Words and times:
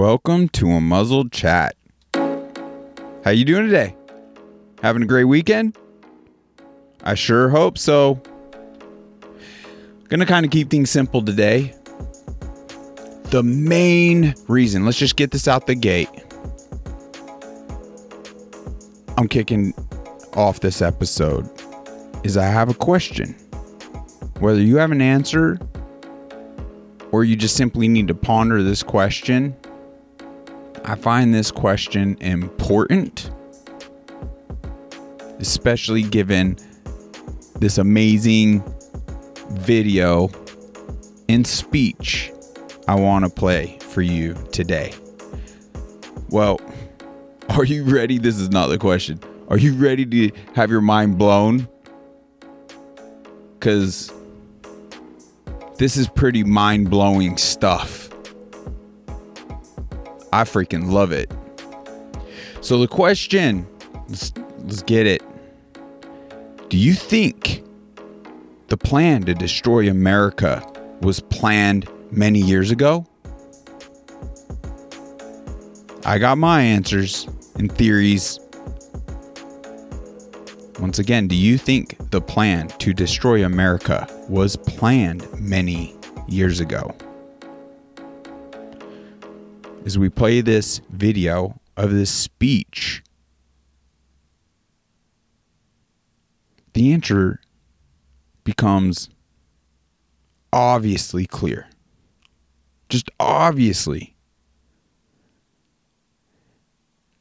Welcome 0.00 0.48
to 0.52 0.64
Unmuzzled 0.64 1.30
Chat. 1.30 1.76
How 3.22 3.32
you 3.32 3.44
doing 3.44 3.66
today? 3.66 3.94
Having 4.82 5.02
a 5.02 5.06
great 5.06 5.24
weekend? 5.24 5.76
I 7.04 7.12
sure 7.14 7.50
hope 7.50 7.76
so. 7.76 8.18
Gonna 10.08 10.24
kind 10.24 10.46
of 10.46 10.52
keep 10.52 10.70
things 10.70 10.88
simple 10.88 11.22
today. 11.22 11.74
The 13.24 13.42
main 13.42 14.34
reason, 14.48 14.86
let's 14.86 14.96
just 14.96 15.16
get 15.16 15.32
this 15.32 15.46
out 15.46 15.66
the 15.66 15.74
gate. 15.74 16.08
I'm 19.18 19.28
kicking 19.28 19.74
off 20.32 20.60
this 20.60 20.80
episode 20.80 21.46
is 22.24 22.38
I 22.38 22.46
have 22.46 22.70
a 22.70 22.74
question. 22.74 23.34
Whether 24.38 24.62
you 24.62 24.78
have 24.78 24.92
an 24.92 25.02
answer 25.02 25.58
or 27.12 27.22
you 27.22 27.36
just 27.36 27.54
simply 27.54 27.86
need 27.86 28.08
to 28.08 28.14
ponder 28.14 28.62
this 28.62 28.82
question, 28.82 29.54
I 30.84 30.94
find 30.94 31.34
this 31.34 31.50
question 31.50 32.16
important, 32.20 33.30
especially 35.38 36.02
given 36.02 36.56
this 37.58 37.78
amazing 37.78 38.64
video 39.50 40.30
and 41.28 41.46
speech 41.46 42.32
I 42.88 42.94
want 42.94 43.24
to 43.24 43.30
play 43.30 43.78
for 43.80 44.02
you 44.02 44.34
today. 44.52 44.94
Well, 46.30 46.60
are 47.50 47.64
you 47.64 47.84
ready? 47.84 48.18
This 48.18 48.38
is 48.38 48.50
not 48.50 48.68
the 48.68 48.78
question. 48.78 49.20
Are 49.48 49.58
you 49.58 49.74
ready 49.74 50.06
to 50.06 50.30
have 50.54 50.70
your 50.70 50.80
mind 50.80 51.18
blown? 51.18 51.68
Because 53.58 54.12
this 55.76 55.96
is 55.96 56.08
pretty 56.08 56.44
mind 56.44 56.88
blowing 56.88 57.36
stuff. 57.36 57.99
I 60.32 60.44
freaking 60.44 60.90
love 60.90 61.12
it. 61.12 61.32
So, 62.60 62.78
the 62.78 62.88
question 62.88 63.66
let's, 64.08 64.32
let's 64.58 64.82
get 64.82 65.06
it. 65.06 65.22
Do 66.68 66.76
you 66.76 66.94
think 66.94 67.64
the 68.68 68.76
plan 68.76 69.22
to 69.22 69.34
destroy 69.34 69.88
America 69.90 70.64
was 71.00 71.20
planned 71.20 71.88
many 72.10 72.38
years 72.38 72.70
ago? 72.70 73.06
I 76.04 76.18
got 76.18 76.38
my 76.38 76.62
answers 76.62 77.26
and 77.56 77.70
theories. 77.70 78.40
Once 80.78 80.98
again, 80.98 81.28
do 81.28 81.36
you 81.36 81.58
think 81.58 81.96
the 82.10 82.20
plan 82.20 82.68
to 82.78 82.92
destroy 82.92 83.44
America 83.44 84.06
was 84.28 84.56
planned 84.56 85.26
many 85.40 85.94
years 86.26 86.60
ago? 86.60 86.94
As 89.84 89.98
we 89.98 90.08
play 90.08 90.40
this 90.40 90.80
video 90.90 91.58
of 91.76 91.90
this 91.90 92.10
speech, 92.10 93.02
the 96.74 96.92
answer 96.92 97.40
becomes 98.44 99.08
obviously 100.52 101.26
clear. 101.26 101.68
Just 102.88 103.08
obviously. 103.18 104.14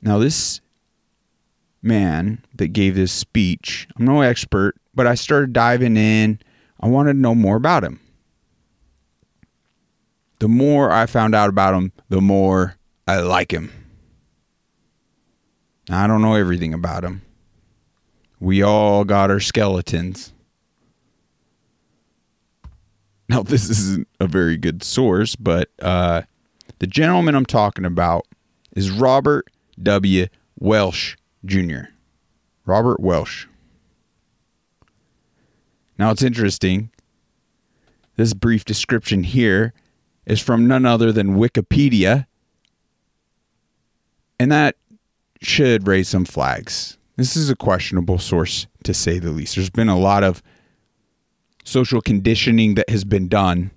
Now, 0.01 0.17
this 0.17 0.61
man 1.81 2.43
that 2.55 2.69
gave 2.69 2.95
this 2.95 3.11
speech, 3.11 3.87
I'm 3.97 4.05
no 4.05 4.21
expert, 4.21 4.75
but 4.93 5.07
I 5.07 5.15
started 5.15 5.53
diving 5.53 5.97
in. 5.97 6.39
I 6.79 6.87
wanted 6.87 7.13
to 7.13 7.19
know 7.19 7.35
more 7.35 7.55
about 7.55 7.83
him. 7.83 7.99
The 10.39 10.47
more 10.47 10.91
I 10.91 11.05
found 11.05 11.35
out 11.35 11.49
about 11.49 11.73
him, 11.73 11.91
the 12.09 12.21
more 12.21 12.75
I 13.07 13.19
like 13.19 13.51
him. 13.51 13.71
I 15.89 16.07
don't 16.07 16.21
know 16.21 16.35
everything 16.35 16.73
about 16.73 17.03
him. 17.03 17.21
We 18.39 18.61
all 18.61 19.03
got 19.05 19.31
our 19.31 19.39
skeletons. 19.39 20.33
Now, 23.31 23.43
this 23.43 23.69
isn't 23.69 24.07
a 24.19 24.25
very 24.25 24.57
good 24.57 24.81
source, 24.81 25.35
but 25.35 25.69
uh, 25.83 26.23
the 26.79 26.87
gentleman 26.87 27.35
I'm 27.35 27.45
talking 27.45 27.85
about 27.85 28.25
is 28.75 28.89
Robert 28.89 29.51
W. 29.83 30.25
Welch 30.57 31.15
Jr. 31.45 31.81
Robert 32.65 32.99
Welch. 32.99 33.47
Now, 35.99 36.09
it's 36.09 36.23
interesting. 36.23 36.89
This 38.15 38.33
brief 38.33 38.65
description 38.65 39.21
here 39.23 39.73
is 40.29 40.39
from 40.39 40.67
none 40.67 40.85
other 40.85 41.11
than 41.11 41.35
Wikipedia. 41.35 42.27
And 44.39 44.51
that 44.51 44.75
should 45.41 45.87
raise 45.87 46.07
some 46.07 46.23
flags. 46.23 46.97
This 47.17 47.35
is 47.35 47.49
a 47.49 47.55
questionable 47.55 48.19
source, 48.19 48.67
to 48.83 48.93
say 48.93 49.19
the 49.19 49.31
least. 49.31 49.55
There's 49.55 49.69
been 49.69 49.89
a 49.89 49.99
lot 49.99 50.23
of 50.23 50.41
social 51.65 51.99
conditioning 52.01 52.75
that 52.75 52.89
has 52.89 53.03
been 53.03 53.27
done 53.27 53.71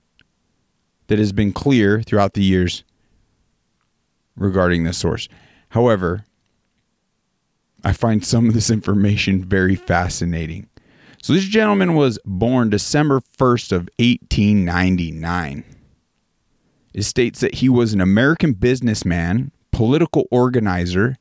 that 1.08 1.18
has 1.18 1.32
been 1.32 1.52
clear 1.52 2.02
throughout 2.02 2.34
the 2.34 2.44
years 2.44 2.84
regarding 4.36 4.84
this 4.84 4.98
source. 4.98 5.28
However, 5.70 6.24
I 7.84 7.92
find 7.92 8.24
some 8.24 8.48
of 8.48 8.54
this 8.54 8.70
information 8.70 9.44
very 9.44 9.74
fascinating. 9.74 10.68
So, 11.20 11.32
this 11.32 11.44
gentleman 11.44 11.94
was 11.94 12.18
born 12.24 12.70
December 12.70 13.20
1st 13.38 13.72
of 13.72 13.88
1899. 13.98 15.64
It 16.94 17.03
states 17.03 17.41
that 17.41 17.56
he 17.56 17.69
was 17.69 17.92
an 17.92 18.00
American 18.00 18.53
businessman, 18.53 19.53
political 19.70 20.26
organizer, 20.30 21.16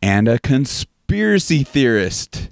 and 0.00 0.28
a 0.28 0.38
conspiracy 0.38 1.64
theorist. 1.64 2.50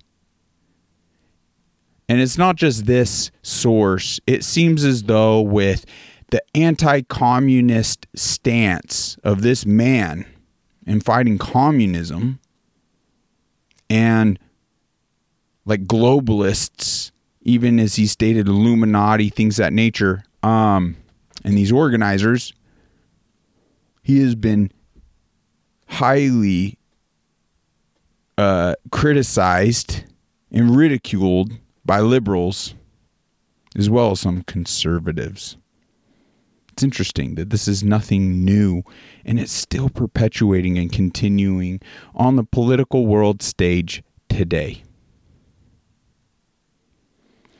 And 2.08 2.20
it's 2.20 2.38
not 2.38 2.56
just 2.56 2.86
this 2.86 3.30
source. 3.42 4.20
It 4.26 4.44
seems 4.44 4.84
as 4.84 5.04
though, 5.04 5.40
with 5.40 5.84
the 6.30 6.42
anti 6.54 7.02
communist 7.02 8.06
stance 8.14 9.16
of 9.22 9.42
this 9.42 9.64
man 9.66 10.26
in 10.86 11.00
fighting 11.00 11.38
communism 11.38 12.40
and 13.90 14.38
like 15.64 15.84
globalists, 15.84 17.10
even 17.42 17.78
as 17.78 17.96
he 17.96 18.06
stated, 18.06 18.48
Illuminati, 18.48 19.28
things 19.28 19.56
that 19.56 19.72
nature, 19.72 20.24
um, 20.42 20.96
and 21.44 21.56
these 21.56 21.72
organizers, 21.72 22.52
he 24.06 24.20
has 24.20 24.36
been 24.36 24.70
highly 25.88 26.78
uh, 28.38 28.76
criticized 28.92 30.04
and 30.52 30.76
ridiculed 30.76 31.50
by 31.84 31.98
liberals 31.98 32.76
as 33.74 33.90
well 33.90 34.12
as 34.12 34.20
some 34.20 34.44
conservatives. 34.44 35.56
It's 36.70 36.84
interesting 36.84 37.34
that 37.34 37.50
this 37.50 37.66
is 37.66 37.82
nothing 37.82 38.44
new 38.44 38.84
and 39.24 39.40
it's 39.40 39.50
still 39.50 39.88
perpetuating 39.88 40.78
and 40.78 40.92
continuing 40.92 41.80
on 42.14 42.36
the 42.36 42.44
political 42.44 43.06
world 43.08 43.42
stage 43.42 44.04
today. 44.28 44.84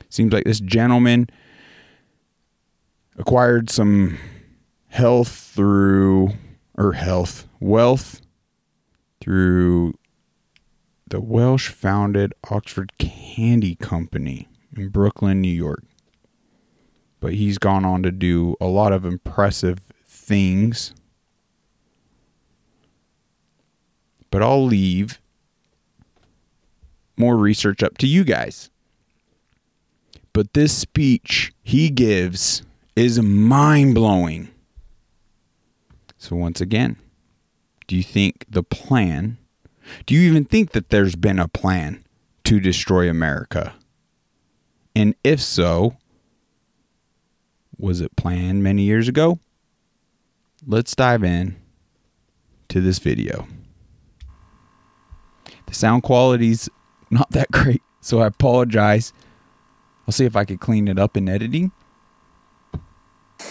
Seems 0.07 0.31
like 0.31 0.45
this 0.45 0.61
gentleman 0.61 1.27
acquired 3.17 3.69
some 3.69 4.17
health 4.97 5.51
through 5.53 6.31
or 6.75 6.93
health 6.93 7.47
wealth 7.59 8.19
through 9.21 9.93
the 11.07 11.21
Welch 11.21 11.67
founded 11.67 12.33
Oxford 12.49 12.97
Candy 12.97 13.75
Company 13.75 14.47
in 14.75 14.89
Brooklyn, 14.89 15.39
New 15.39 15.53
York. 15.53 15.83
But 17.19 17.35
he's 17.35 17.59
gone 17.59 17.85
on 17.85 18.01
to 18.01 18.11
do 18.11 18.55
a 18.59 18.65
lot 18.65 18.91
of 18.91 19.05
impressive 19.05 19.77
things. 20.03 20.95
But 24.31 24.41
I'll 24.41 24.65
leave 24.65 25.21
more 27.15 27.37
research 27.37 27.83
up 27.83 27.99
to 27.99 28.07
you 28.07 28.23
guys. 28.23 28.71
But 30.33 30.53
this 30.53 30.75
speech 30.75 31.53
he 31.61 31.91
gives 31.91 32.63
is 32.95 33.21
mind 33.21 33.93
blowing. 33.93 34.49
So, 36.27 36.35
once 36.35 36.59
again, 36.59 36.97
do 37.87 37.95
you 37.95 38.03
think 38.03 38.43
the 38.49 38.61
plan, 38.61 39.37
do 40.05 40.13
you 40.13 40.29
even 40.29 40.43
think 40.43 40.73
that 40.73 40.89
there's 40.89 41.15
been 41.15 41.39
a 41.39 41.47
plan 41.47 42.03
to 42.43 42.59
destroy 42.59 43.09
America? 43.09 43.75
And 44.93 45.15
if 45.23 45.39
so, 45.39 45.95
was 47.77 48.01
it 48.01 48.17
planned 48.17 48.61
many 48.61 48.81
years 48.81 49.07
ago? 49.07 49.39
Let's 50.65 50.93
dive 50.97 51.23
in 51.23 51.55
to 52.67 52.81
this 52.81 52.99
video. 52.99 53.47
The 55.67 55.73
sound 55.73 56.03
quality's 56.03 56.67
not 57.09 57.31
that 57.31 57.49
great, 57.53 57.81
so 58.01 58.19
I 58.19 58.27
apologize. 58.27 59.13
I'll 60.05 60.11
see 60.11 60.25
if 60.25 60.35
I 60.35 60.43
can 60.43 60.57
clean 60.57 60.89
it 60.89 60.99
up 60.99 61.15
in 61.15 61.29
editing. 61.29 61.71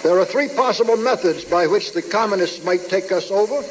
There 0.02 0.18
are 0.18 0.24
three 0.24 0.48
possible 0.48 0.96
methods 0.96 1.44
by 1.44 1.66
which 1.66 1.92
the 1.92 2.02
communists 2.02 2.64
might 2.64 2.88
take 2.88 3.12
us 3.12 3.30
over. 3.30 3.62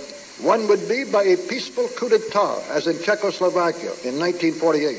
One 0.41 0.67
would 0.67 0.87
be 0.89 1.03
by 1.05 1.23
a 1.23 1.37
peaceful 1.37 1.87
coup 1.95 2.09
d'etat, 2.09 2.61
as 2.69 2.87
in 2.87 3.01
Czechoslovakia 3.01 3.91
in 4.03 4.19
1948. 4.19 4.97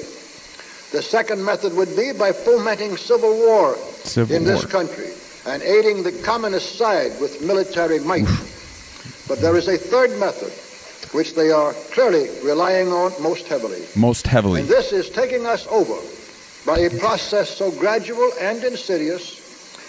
The 0.92 1.02
second 1.02 1.44
method 1.44 1.74
would 1.74 1.94
be 1.96 2.12
by 2.12 2.32
fomenting 2.32 2.96
civil 2.96 3.34
war 3.36 3.76
Civil 4.04 4.34
in 4.36 4.44
this 4.44 4.64
country 4.64 5.10
and 5.46 5.62
aiding 5.62 6.02
the 6.02 6.12
communist 6.24 6.76
side 6.76 7.12
with 7.20 7.42
military 7.42 7.98
might. 8.00 8.26
but 9.28 9.40
there 9.40 9.56
is 9.56 9.68
a 9.68 9.76
third 9.76 10.18
method, 10.18 10.52
which 11.12 11.34
they 11.34 11.50
are 11.50 11.72
clearly 11.92 12.28
relying 12.42 12.88
on 12.88 13.12
most 13.22 13.46
heavily. 13.46 13.82
Most 13.94 14.26
heavily. 14.26 14.60
And 14.60 14.68
this 14.68 14.92
is 14.92 15.10
taking 15.10 15.44
us 15.44 15.66
over 15.68 16.00
by 16.64 16.78
a 16.80 16.90
process 16.98 17.50
so 17.50 17.70
gradual 17.72 18.30
and 18.40 18.62
insidious 18.64 19.35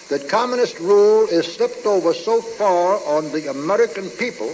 that 0.09 0.30
communist 0.30 0.80
rule 0.80 1.27
is 1.27 1.45
slipped 1.45 1.86
over 1.86 2.13
so 2.13 2.42
far 2.42 2.98
on 3.06 3.31
the 3.31 3.50
American 3.50 4.09
people 4.12 4.48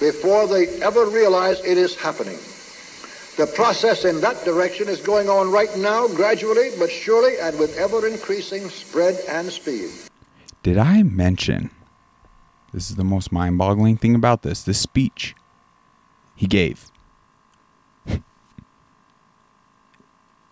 before 0.00 0.46
they 0.46 0.66
ever 0.82 1.06
realize 1.06 1.60
it 1.60 1.78
is 1.78 1.94
happening. 1.94 2.38
The 3.36 3.46
process 3.46 4.04
in 4.04 4.20
that 4.20 4.44
direction 4.44 4.88
is 4.88 5.00
going 5.00 5.28
on 5.28 5.50
right 5.50 5.74
now, 5.78 6.06
gradually 6.08 6.70
but 6.78 6.90
surely, 6.90 7.38
and 7.40 7.58
with 7.58 7.76
ever 7.78 8.06
increasing 8.06 8.68
spread 8.68 9.18
and 9.28 9.50
speed. 9.50 9.90
Did 10.62 10.78
I 10.78 11.02
mention? 11.02 11.70
This 12.72 12.90
is 12.90 12.96
the 12.96 13.04
most 13.04 13.32
mind 13.32 13.58
boggling 13.58 13.96
thing 13.96 14.14
about 14.14 14.42
this 14.42 14.62
this 14.62 14.80
speech 14.80 15.34
he 16.34 16.46
gave 16.46 16.90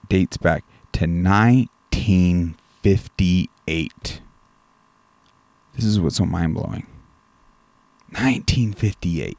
dates 0.09 0.37
back 0.37 0.65
to 0.93 1.07
1958. 1.07 3.51
This 3.71 3.85
is 5.85 6.01
what's 6.01 6.17
so 6.17 6.27
mind 6.27 6.55
blowing. 6.55 6.89
1958. 8.11 9.39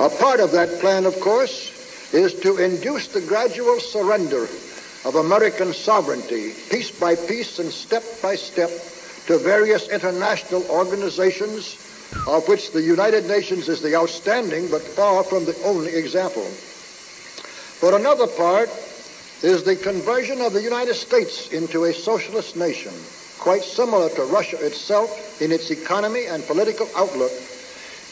A 0.00 0.08
part 0.08 0.40
of 0.40 0.50
that 0.50 0.80
plan, 0.80 1.06
of 1.06 1.20
course, 1.20 2.12
is 2.12 2.34
to 2.40 2.56
induce 2.56 3.06
the 3.08 3.20
gradual 3.20 3.78
surrender 3.78 4.48
of 5.04 5.14
American 5.14 5.72
sovereignty, 5.72 6.52
piece 6.68 6.90
by 6.90 7.14
piece 7.14 7.60
and 7.60 7.70
step 7.70 8.02
by 8.20 8.34
step, 8.34 8.70
to 9.26 9.38
various 9.38 9.88
international 9.88 10.64
organizations, 10.68 11.76
of 12.26 12.48
which 12.48 12.72
the 12.72 12.82
United 12.82 13.26
Nations 13.26 13.68
is 13.68 13.82
the 13.82 13.94
outstanding 13.94 14.68
but 14.68 14.82
far 14.82 15.22
from 15.22 15.44
the 15.44 15.56
only 15.64 15.94
example. 15.94 16.50
But 17.80 17.94
another 17.94 18.26
part 18.26 18.68
is 19.42 19.62
the 19.62 19.76
conversion 19.76 20.40
of 20.40 20.52
the 20.52 20.62
United 20.62 20.94
States 20.94 21.52
into 21.52 21.84
a 21.84 21.92
socialist 21.92 22.56
nation, 22.56 22.92
quite 23.38 23.62
similar 23.62 24.08
to 24.10 24.24
Russia 24.24 24.64
itself 24.64 25.40
in 25.40 25.52
its 25.52 25.70
economy 25.70 26.26
and 26.26 26.44
political 26.46 26.88
outlook, 26.96 27.32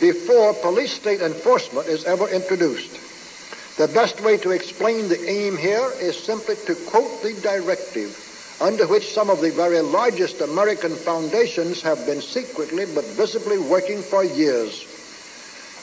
before 0.00 0.54
police 0.54 0.92
state 0.92 1.20
enforcement 1.20 1.88
is 1.88 2.04
ever 2.04 2.28
introduced. 2.28 3.76
The 3.76 3.88
best 3.88 4.20
way 4.20 4.36
to 4.38 4.52
explain 4.52 5.08
the 5.08 5.28
aim 5.28 5.56
here 5.56 5.90
is 6.00 6.16
simply 6.16 6.54
to 6.66 6.74
quote 6.86 7.22
the 7.22 7.32
directive 7.42 8.22
under 8.60 8.86
which 8.86 9.12
some 9.12 9.28
of 9.28 9.40
the 9.40 9.50
very 9.50 9.80
largest 9.80 10.40
American 10.40 10.94
foundations 10.94 11.82
have 11.82 12.06
been 12.06 12.22
secretly 12.22 12.86
but 12.94 13.04
visibly 13.04 13.58
working 13.58 14.00
for 14.00 14.24
years. 14.24 14.95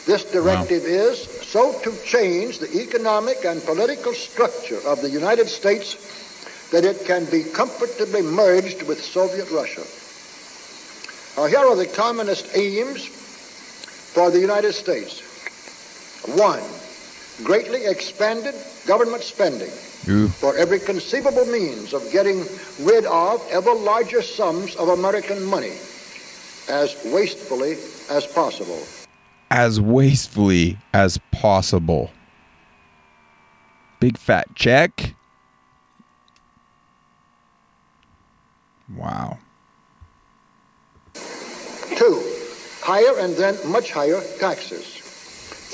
This 0.06 0.26
directive 0.26 0.84
is 0.84 1.18
so 1.48 1.80
to 1.80 1.96
change 2.04 2.60
the 2.60 2.82
economic 2.82 3.46
and 3.46 3.64
political 3.64 4.14
structure 4.14 4.80
of 4.86 5.02
the 5.02 5.10
United 5.10 5.48
States 5.48 6.70
that 6.72 6.84
it 6.84 7.06
can 7.06 7.24
be 7.26 7.44
comfortably 7.44 8.22
merged 8.22 8.84
with 8.84 9.02
Soviet 9.02 9.50
Russia. 9.50 9.84
Now, 11.40 11.48
here 11.48 11.66
are 11.66 11.76
the 11.76 11.88
communist 11.88 12.56
aims 12.56 13.06
for 13.06 14.30
the 14.30 14.40
United 14.40 14.74
States. 14.74 15.22
One, 16.38 16.64
greatly 17.46 17.86
expanded 17.86 18.56
government 18.86 19.24
spending 19.24 19.72
Ooh. 20.10 20.28
for 20.28 20.58
every 20.58 20.80
conceivable 20.80 21.46
means 21.46 21.94
of 21.94 22.12
getting 22.12 22.44
rid 22.82 23.06
of 23.06 23.46
ever 23.50 23.74
larger 23.74 24.22
sums 24.22 24.76
of 24.76 24.90
American 24.90 25.44
money 25.44 25.78
as 26.68 26.96
wastefully 27.06 27.78
as 28.10 28.28
possible. 28.28 28.82
As 29.54 29.80
wastefully 29.80 30.80
as 30.96 31.20
possible. 31.32 32.10
Big 34.00 34.18
fat 34.18 34.48
check. 34.56 35.14
Wow. 38.96 39.38
Two, 41.14 42.20
higher 42.82 43.20
and 43.20 43.36
then 43.36 43.56
much 43.72 43.92
higher 43.92 44.22
taxes. 44.40 44.88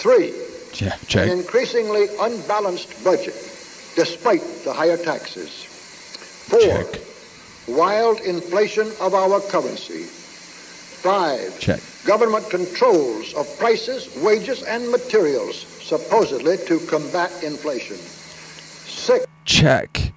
Three, 0.01 0.33
Check. 0.73 1.15
an 1.15 1.29
increasingly 1.29 2.07
unbalanced 2.19 3.01
budget 3.01 3.33
despite 3.95 4.41
the 4.65 4.73
higher 4.73 4.97
taxes. 4.97 5.49
Four, 6.49 6.59
Check. 6.59 7.01
wild 7.69 8.19
inflation 8.19 8.91
of 8.99 9.13
our 9.13 9.39
currency. 9.39 10.07
Five, 11.01 11.57
Check. 11.61 11.79
government 12.05 12.49
controls 12.49 13.33
of 13.33 13.47
prices, 13.57 14.13
wages, 14.17 14.63
and 14.63 14.91
materials, 14.91 15.65
supposedly 15.81 16.57
to 16.67 16.77
combat 16.87 17.31
inflation. 17.41 17.95
Six, 17.95 19.25
Check. 19.45 20.11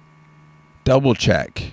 Double 0.83 1.15
check. 1.15 1.63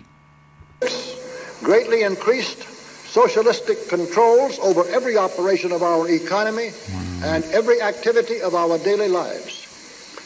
greatly 1.61 2.03
increased 2.03 2.63
socialistic 3.09 3.89
controls 3.89 4.61
over 4.61 4.89
every 4.91 5.17
operation 5.17 5.73
of 5.73 5.83
our 5.83 6.09
economy 6.09 6.71
and 7.25 7.43
every 7.47 7.83
activity 7.83 8.41
of 8.41 8.55
our 8.55 8.79
daily 8.79 9.09
lives. 9.09 9.67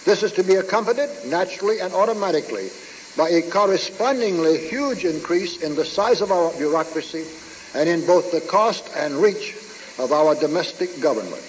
This 0.05 0.23
is 0.23 0.33
to 0.33 0.45
be 0.45 0.57
accompanied 0.57 1.09
naturally 1.25 1.81
and 1.81 1.95
automatically 1.95 2.69
by 3.17 3.31
a 3.31 3.41
correspondingly 3.51 4.59
huge 4.69 5.07
increase 5.07 5.63
in 5.63 5.75
the 5.75 5.85
size 5.87 6.21
of 6.21 6.31
our 6.31 6.53
bureaucracy 6.59 7.25
and 7.75 7.89
in 7.89 8.05
both 8.07 8.31
the 8.31 8.41
cost 8.43 8.91
and 8.97 9.15
reach 9.15 9.57
of 9.99 10.13
our 10.13 10.35
domestic 10.35 11.01
government. 11.01 11.43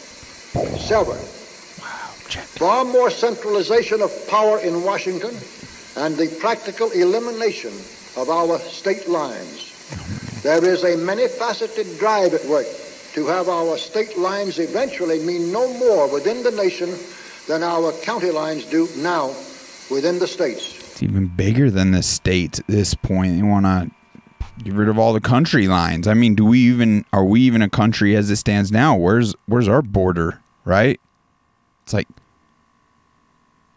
Seven, 0.79 1.17
far 2.57 2.85
more 2.85 3.09
centralization 3.09 4.01
of 4.01 4.11
power 4.27 4.59
in 4.59 4.83
Washington 4.83 5.35
and 5.97 6.15
the 6.17 6.27
practical 6.39 6.91
elimination 6.91 7.71
of 8.17 8.29
our 8.29 8.59
state 8.59 9.07
lines. 9.07 9.71
There 10.41 10.63
is 10.63 10.83
a 10.83 10.95
many-faceted 10.97 11.97
drive 11.97 12.33
at 12.33 12.45
work 12.45 12.67
to 13.13 13.25
have 13.27 13.49
our 13.49 13.77
state 13.77 14.17
lines 14.17 14.59
eventually 14.59 15.19
mean 15.19 15.51
no 15.51 15.71
more 15.77 16.11
within 16.11 16.43
the 16.43 16.51
nation 16.51 16.93
than 17.47 17.63
our 17.63 17.91
county 18.03 18.31
lines 18.31 18.65
do 18.65 18.87
now 18.97 19.27
within 19.89 20.19
the 20.19 20.27
states. 20.27 20.77
It's 20.91 21.03
even 21.03 21.27
bigger 21.27 21.71
than 21.71 21.91
the 21.91 22.03
states 22.03 22.59
at 22.59 22.67
this 22.67 22.93
point. 22.93 23.35
They 23.35 23.43
want 23.43 23.65
to 23.65 23.89
get 24.63 24.73
rid 24.73 24.89
of 24.89 24.97
all 24.97 25.13
the 25.13 25.21
country 25.21 25.67
lines. 25.67 26.07
I 26.07 26.13
mean, 26.13 26.35
do 26.35 26.45
we 26.45 26.59
even 26.59 27.05
are 27.13 27.25
we 27.25 27.41
even 27.41 27.61
a 27.61 27.69
country 27.69 28.15
as 28.15 28.29
it 28.29 28.37
stands 28.37 28.71
now? 28.71 28.95
Where's 28.95 29.35
where's 29.45 29.67
our 29.67 29.81
border, 29.81 30.41
right? 30.63 30.99
It's 31.83 31.93
like 31.93 32.07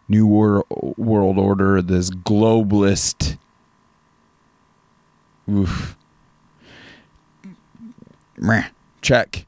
new 0.07 0.25
wor- 0.25 0.65
world 0.97 1.37
order, 1.37 1.81
this 1.81 2.09
globalist. 2.09 3.37
Oof. 5.49 5.95
Check. 9.01 9.45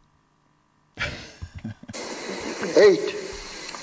Eight, 2.77 3.15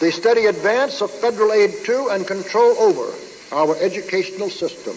the 0.01 0.11
steady 0.11 0.47
advance 0.47 1.03
of 1.03 1.11
federal 1.11 1.53
aid 1.53 1.73
to 1.85 2.09
and 2.11 2.27
control 2.27 2.77
over 2.79 3.13
our 3.53 3.77
educational 3.77 4.49
system, 4.51 4.95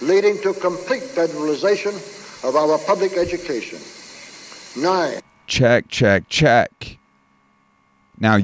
leading 0.00 0.40
to 0.42 0.52
complete 0.54 1.02
federalization 1.02 1.94
of 2.44 2.56
our 2.56 2.78
public 2.78 3.16
education. 3.16 3.78
Nine, 4.80 5.20
check, 5.46 5.88
check, 5.88 6.28
check. 6.28 6.98
Now, 8.20 8.38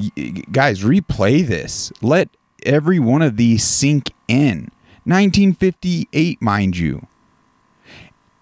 guys, 0.51 0.83
replay 0.83 1.45
this. 1.45 1.91
Let 2.01 2.29
every 2.65 2.99
one 2.99 3.21
of 3.21 3.37
these 3.37 3.63
sink 3.63 4.11
in. 4.27 4.69
1958, 5.03 6.41
mind 6.41 6.77
you. 6.77 7.07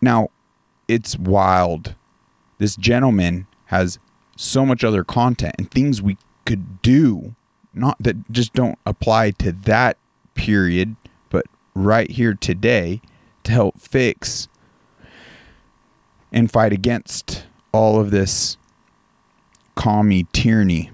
Now, 0.01 0.29
it's 0.87 1.17
wild. 1.17 1.95
This 2.57 2.75
gentleman 2.75 3.47
has 3.65 3.99
so 4.35 4.65
much 4.65 4.83
other 4.83 5.03
content 5.03 5.55
and 5.57 5.69
things 5.69 6.01
we 6.01 6.17
could 6.45 6.81
do, 6.81 7.35
not 7.73 7.97
that 7.99 8.31
just 8.31 8.53
don't 8.53 8.77
apply 8.85 9.31
to 9.31 9.51
that 9.51 9.97
period, 10.35 10.95
right 11.75 12.09
here 12.09 12.33
today 12.33 13.01
to 13.43 13.51
help 13.51 13.79
fix 13.79 14.47
and 16.31 16.51
fight 16.51 16.73
against 16.73 17.45
all 17.71 17.99
of 17.99 18.11
this 18.11 18.57
commie 19.75 20.25
tyranny. 20.33 20.91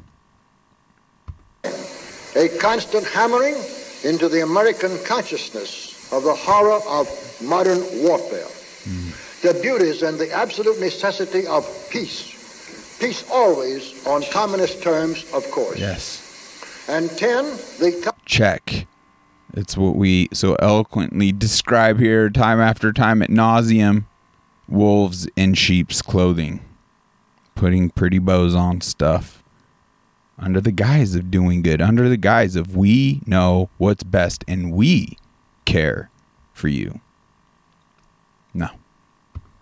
a 2.35 2.47
constant 2.59 3.05
hammering 3.05 3.55
into 4.03 4.29
the 4.29 4.41
American 4.41 4.97
consciousness 5.03 6.11
of 6.13 6.23
the 6.23 6.33
horror 6.33 6.79
of 6.87 7.07
modern 7.41 7.79
warfare, 8.03 8.47
mm. 8.85 9.41
the 9.41 9.59
beauties 9.61 10.03
and 10.03 10.17
the 10.17 10.31
absolute 10.31 10.79
necessity 10.79 11.45
of 11.47 11.65
peace. 11.89 12.97
Peace 12.99 13.23
always 13.31 14.05
on 14.07 14.23
communist 14.31 14.81
terms, 14.81 15.25
of 15.33 15.49
course. 15.51 15.79
Yes. 15.79 16.25
And 16.87 17.09
10, 17.09 17.45
the 17.79 18.01
co- 18.03 18.17
Check. 18.25 18.87
It's 19.53 19.75
what 19.75 19.95
we 19.95 20.29
so 20.31 20.55
eloquently 20.55 21.31
describe 21.31 21.99
here, 21.99 22.29
time 22.29 22.59
after 22.59 22.93
time 22.93 23.21
at 23.21 23.29
nauseum. 23.29 24.05
Wolves 24.67 25.27
in 25.35 25.55
sheep's 25.55 26.03
clothing, 26.03 26.63
putting 27.55 27.89
pretty 27.89 28.19
bows 28.19 28.53
on 28.53 28.81
stuff, 28.81 29.41
under 30.37 30.61
the 30.61 30.71
guise 30.71 31.15
of 31.15 31.31
doing 31.31 31.63
good, 31.63 31.81
under 31.81 32.07
the 32.07 32.17
guise 32.17 32.55
of 32.55 32.75
we 32.75 33.21
know 33.25 33.69
what's 33.79 34.03
best 34.03 34.45
and 34.47 34.71
we 34.71 35.17
care 35.65 36.11
for 36.53 36.67
you. 36.67 37.01
No. 38.53 38.69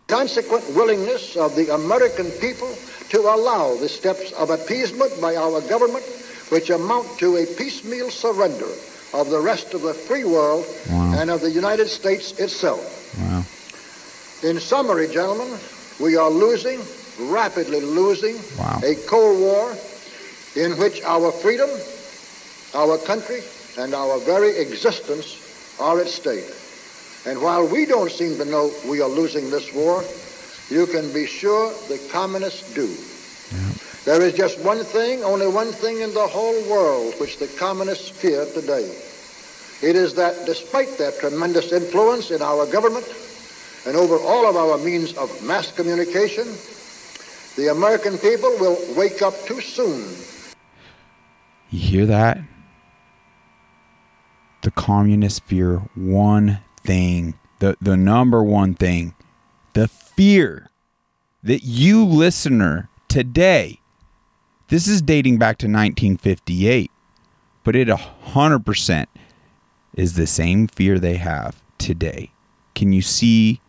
consequent 0.08 0.66
willingness 0.76 1.38
of 1.38 1.56
the 1.56 1.74
American 1.74 2.30
people 2.42 2.74
to 3.10 3.20
allow 3.20 3.76
the 3.76 3.88
steps 3.88 4.34
of 4.34 4.50
appeasement 4.50 5.12
by 5.22 5.36
our 5.38 5.62
government, 5.62 6.06
which 6.50 6.70
amount 6.70 7.08
to 7.20 7.38
a 7.38 7.46
piecemeal 7.46 8.10
surrender 8.10 8.68
of 9.14 9.30
the 9.30 9.40
rest 9.40 9.74
of 9.74 9.82
the 9.82 9.94
free 9.94 10.24
world 10.26 10.66
Wow. 10.90 11.14
and 11.20 11.30
of 11.30 11.42
the 11.42 11.52
United 11.52 11.88
States 11.88 12.34
itself. 12.40 13.16
Wow. 13.20 13.44
In 14.50 14.60
summary, 14.60 15.08
gentlemen, 15.08 15.58
we 16.00 16.16
are 16.16 16.30
losing, 16.30 16.80
rapidly 17.20 17.82
losing, 17.82 18.38
Wow. 18.58 18.82
a 18.84 18.96
Cold 19.08 19.40
War 19.40 19.76
in 20.56 20.78
which 20.78 21.02
our 21.04 21.32
freedom, 21.32 21.70
our 22.76 22.98
country, 22.98 23.42
and 23.78 23.94
our 23.94 24.20
very 24.20 24.58
existence 24.58 25.38
are 25.80 26.00
at 26.00 26.08
stake. 26.08 26.46
And 27.26 27.42
while 27.42 27.68
we 27.68 27.86
don't 27.86 28.12
seem 28.12 28.38
to 28.38 28.46
know 28.46 28.72
we 28.88 29.02
are 29.02 29.10
losing 29.10 29.50
this 29.50 29.74
war, 29.74 30.04
you 30.70 30.86
can 30.88 31.12
be 31.14 31.26
sure 31.26 31.72
the 31.88 32.00
communists 32.12 32.74
do. 32.74 32.90
There 34.08 34.22
is 34.22 34.36
just 34.36 34.64
one 34.64 34.86
thing, 34.86 35.22
only 35.26 35.50
one 35.50 35.74
thing 35.74 36.00
in 36.00 36.14
the 36.14 36.26
whole 36.26 36.64
world 36.72 37.16
which 37.20 37.40
the 37.40 37.48
communists 37.60 38.08
fear 38.08 38.46
today. 38.54 38.90
It 39.86 39.98
is 39.98 40.14
that 40.14 40.46
despite 40.46 40.98
their 40.98 41.12
tremendous 41.12 41.74
influence 41.74 42.32
in 42.32 42.42
our 42.42 42.66
government 42.68 43.06
and 43.86 43.98
over 43.98 44.16
all 44.16 44.48
of 44.48 44.56
our 44.56 44.78
means 44.78 45.12
of 45.18 45.44
mass 45.44 45.74
communication, 45.74 46.48
the 47.58 47.70
American 47.70 48.18
people 48.18 48.50
will 48.62 48.78
wake 48.96 49.22
up 49.22 49.34
too 49.46 49.60
soon 49.60 50.08
You 51.70 51.80
hear 51.80 52.06
that? 52.06 52.40
The 54.62 54.72
communists 54.72 55.40
fear 55.40 55.82
one 55.96 56.60
thing, 56.80 57.34
the, 57.60 57.76
the 57.82 57.98
number 57.98 58.42
one 58.42 58.74
thing, 58.74 59.16
the 59.74 59.90
fear 59.90 60.70
that 61.44 61.66
you, 61.66 62.06
listener, 62.06 62.88
today, 63.10 63.82
this 64.70 64.88
is 64.88 65.02
dating 65.02 65.38
back 65.38 65.58
to 65.60 65.68
1958, 65.68 66.92
but 67.64 67.76
it 67.76 67.88
100% 67.88 69.06
is 69.96 70.14
the 70.14 70.28
same 70.28 70.68
fear 70.68 71.00
they 71.00 71.18
have 71.18 71.62
today. 71.78 72.32
Can 72.76 72.94
you 72.94 73.02
see 73.02 73.62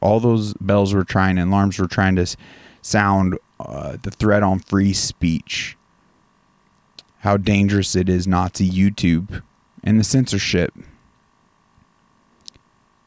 all 0.00 0.20
those 0.20 0.54
bells 0.54 0.92
were 0.92 1.04
trying 1.04 1.38
and 1.38 1.50
alarms 1.50 1.78
were 1.78 1.86
trying 1.86 2.16
to 2.16 2.26
sound 2.82 3.38
uh, 3.60 3.96
the 4.02 4.10
threat 4.10 4.42
on 4.42 4.58
free 4.58 4.92
speech? 4.92 5.76
how 7.24 7.38
dangerous 7.38 7.96
it 7.96 8.06
is 8.06 8.26
Nazi 8.26 8.68
YouTube 8.68 9.42
and 9.82 9.98
the 9.98 10.04
censorship 10.04 10.74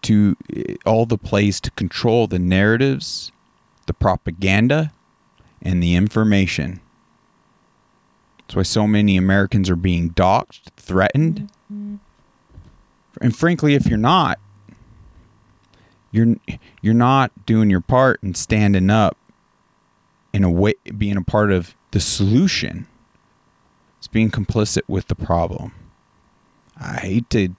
to 0.02 0.36
eh, 0.56 0.74
all 0.88 1.06
the 1.06 1.20
plays 1.20 1.62
to 1.62 1.72
control 1.72 2.26
the 2.26 2.40
narratives, 2.40 3.32
the 3.86 3.94
propaganda, 3.94 4.92
and 5.62 5.84
the 5.84 5.94
information. 5.94 6.82
That's 8.48 8.56
why 8.56 8.64
so 8.64 8.88
many 8.88 9.18
Americans 9.18 9.70
are 9.70 9.76
being 9.76 10.12
doxxed, 10.12 10.70
threatened. 10.78 11.50
Mm-hmm. 11.72 11.96
And 13.20 13.36
frankly, 13.36 13.74
if 13.74 13.88
you're 13.88 13.98
not, 13.98 14.40
you're 16.12 16.38
you're 16.82 16.94
not 16.94 17.46
doing 17.46 17.70
your 17.70 17.82
part 17.82 18.24
and 18.24 18.38
standing 18.38 18.90
up 18.90 19.18
in 20.32 20.46
a 20.46 20.50
way 20.50 20.76
being 20.98 21.18
a 21.18 21.24
part 21.24 21.52
of 21.52 21.76
the 21.92 22.00
solution. 22.00 22.88
It's 23.98 24.08
being 24.08 24.32
complicit 24.32 24.84
with 24.88 25.10
the 25.10 25.16
problem. 25.16 25.74
I 26.80 27.00
hate 27.00 27.30
to 27.32 27.54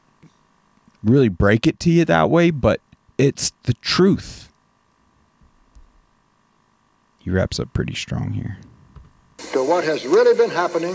really 1.05 1.29
break 1.29 1.67
it 1.67 1.79
to 1.81 1.91
you 1.91 2.07
that 2.07 2.31
way, 2.31 2.51
but 2.51 2.81
it's 3.19 3.53
the 3.65 3.75
truth. 3.75 4.51
He 7.19 7.29
wraps 7.29 7.61
up 7.61 7.75
pretty 7.75 7.95
strong 7.95 8.33
here. 8.33 8.59
To 9.53 9.63
what 9.63 9.85
has 9.85 10.07
really 10.07 10.37
been 10.37 10.51
happening 10.51 10.95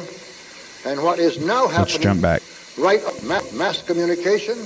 and 0.86 1.01
what 1.01 1.19
is 1.19 1.39
now 1.39 1.67
happening. 1.67 1.93
Let's 1.93 1.98
jump 1.98 2.22
back. 2.22 2.41
Right, 2.77 3.01
ma- 3.24 3.41
mass 3.53 3.81
communication. 3.83 4.57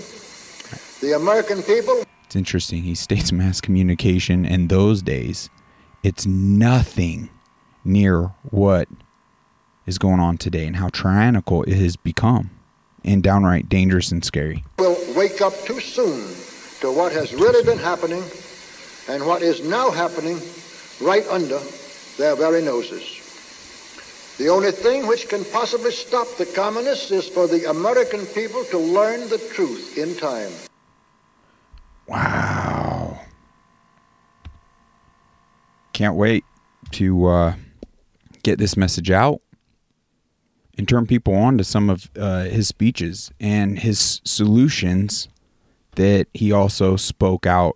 The 1.02 1.16
American 1.16 1.62
people 1.64 2.04
It's 2.26 2.36
interesting. 2.36 2.84
He 2.84 2.96
states 2.96 3.32
mass 3.32 3.62
communication 3.62 4.46
in 4.46 4.68
those 4.68 5.02
days, 5.02 5.50
it's 6.04 6.26
nothing 6.26 7.30
near 7.84 8.34
what 8.50 8.88
is 9.86 9.98
going 9.98 10.20
on 10.20 10.38
today 10.38 10.66
and 10.66 10.76
how 10.76 10.90
tyrannical 10.90 11.64
it 11.64 11.76
has 11.76 11.96
become 11.96 12.50
and 13.04 13.24
downright 13.24 13.70
dangerous 13.70 14.12
and 14.12 14.24
scary. 14.24 14.64
will 14.78 14.98
wake 15.16 15.42
up 15.42 15.54
too 15.66 15.80
soon 15.80 16.20
to 16.82 16.92
what 16.92 17.12
has 17.12 17.34
really 17.34 17.64
been 17.64 17.78
happening 17.78 18.24
and 19.08 19.26
what 19.26 19.42
is 19.42 19.68
now 19.68 19.90
happening 19.90 20.38
right 21.02 21.26
under 21.30 21.60
their 22.18 22.36
very 22.36 22.62
noses. 22.62 23.17
The 24.38 24.50
only 24.50 24.72
thing 24.72 25.08
which 25.08 25.28
can 25.28 25.44
possibly 25.46 25.92
stop 25.92 26.28
the 26.38 26.46
communists 26.46 27.10
is 27.10 27.28
for 27.28 27.48
the 27.48 27.70
American 27.70 28.24
people 28.28 28.64
to 28.66 28.78
learn 28.78 29.28
the 29.30 29.40
truth 29.40 29.98
in 29.98 30.16
time. 30.16 30.52
Wow. 32.08 33.20
Can't 35.94 36.16
wait 36.16 36.46
to 36.92 37.26
uh, 37.26 37.56
get 38.44 38.60
this 38.60 38.78
message 38.78 39.10
out 39.10 39.42
and 40.78 40.88
turn 40.88 41.08
people 41.08 41.34
on 41.34 41.58
to 41.58 41.64
some 41.64 41.90
of 41.90 42.12
uh, 42.16 42.44
his 42.44 42.68
speeches 42.68 43.32
and 43.40 43.80
his 43.80 44.22
solutions 44.24 45.28
that 45.96 46.28
he 46.36 46.52
also 46.52 46.96
spoke 46.96 47.48
out 47.48 47.76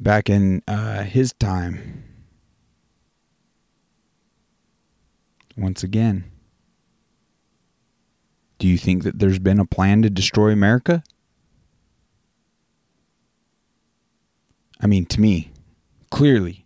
back 0.00 0.28
in 0.28 0.60
uh, 0.66 1.04
his 1.04 1.32
time. 1.34 2.09
Once 5.60 5.82
again, 5.82 6.24
do 8.58 8.66
you 8.66 8.78
think 8.78 9.02
that 9.02 9.18
there's 9.18 9.38
been 9.38 9.60
a 9.60 9.66
plan 9.66 10.00
to 10.00 10.08
destroy 10.08 10.50
America? 10.50 11.02
I 14.80 14.86
mean, 14.86 15.04
to 15.04 15.20
me, 15.20 15.52
clearly, 16.10 16.64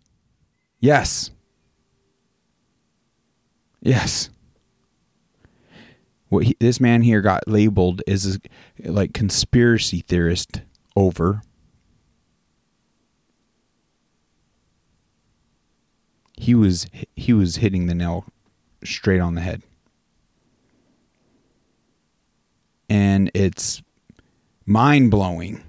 yes. 0.78 1.32
Yes. 3.80 4.30
What 6.28 6.44
he, 6.44 6.56
this 6.60 6.78
man 6.78 7.02
here 7.02 7.20
got 7.20 7.48
labeled 7.48 8.00
as 8.06 8.36
a, 8.36 8.88
like 8.88 9.12
conspiracy 9.12 10.04
theorist 10.06 10.62
over. 10.94 11.42
He 16.36 16.54
was 16.54 16.86
he 17.16 17.32
was 17.32 17.56
hitting 17.56 17.86
the 17.86 17.94
nail 17.94 18.26
straight 18.84 19.20
on 19.20 19.34
the 19.34 19.40
head. 19.40 19.62
And 22.88 23.30
it's 23.34 23.82
mind 24.66 25.10
blowing 25.10 25.62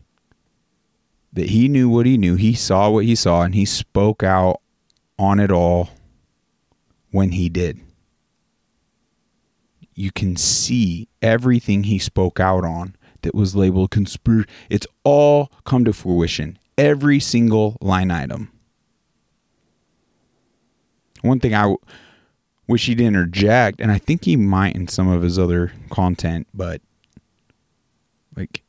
that 1.33 1.49
he 1.49 1.67
knew 1.67 1.89
what 1.89 2.05
he 2.05 2.17
knew, 2.17 2.35
he 2.35 2.53
saw 2.53 2.89
what 2.89 3.05
he 3.05 3.15
saw, 3.15 3.41
and 3.41 3.55
he 3.55 3.65
spoke 3.65 4.23
out 4.23 4.61
on 5.17 5.39
it 5.39 5.51
all 5.51 5.89
when 7.11 7.31
he 7.31 7.49
did. 7.49 7.79
You 9.93 10.11
can 10.11 10.35
see 10.35 11.07
everything 11.21 11.83
he 11.83 11.99
spoke 11.99 12.39
out 12.39 12.65
on 12.65 12.95
that 13.21 13.33
was 13.33 13.55
labeled 13.55 13.91
conspiracy. 13.91 14.49
It's 14.69 14.87
all 15.03 15.51
come 15.65 15.85
to 15.85 15.93
fruition. 15.93 16.59
Every 16.77 17.19
single 17.19 17.77
line 17.81 18.11
item. 18.11 18.51
One 21.21 21.39
thing 21.39 21.55
I 21.55 21.75
which 22.65 22.85
he 22.85 22.95
didn't 22.95 23.15
interject, 23.15 23.79
and 23.79 23.91
I 23.91 23.97
think 23.97 24.25
he 24.25 24.35
might 24.35 24.75
in 24.75 24.87
some 24.87 25.07
of 25.07 25.21
his 25.21 25.37
other 25.37 25.71
content, 25.89 26.47
but 26.53 26.81
like 28.35 28.63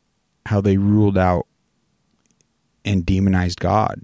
how 0.46 0.60
they 0.60 0.76
ruled 0.76 1.18
out 1.18 1.46
and 2.84 3.04
demonized 3.04 3.60
God. 3.60 4.00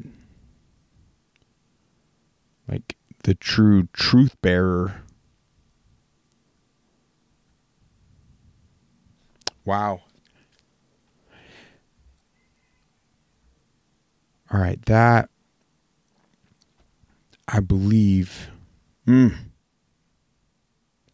Like 2.69 2.97
the 3.25 3.35
true 3.35 3.89
truth 3.93 4.35
bearer. 4.41 5.03
Wow. 9.65 10.03
All 14.53 14.61
right, 14.61 14.85
that 14.87 15.31
I 17.49 17.61
believe. 17.61 18.49
Mm 19.07 19.35